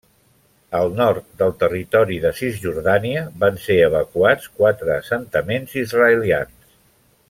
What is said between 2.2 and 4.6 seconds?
de Cisjordània van ser evacuats